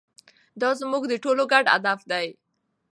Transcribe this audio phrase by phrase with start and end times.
[0.61, 2.27] دا زموږ د ټولو ګډ هدف دی.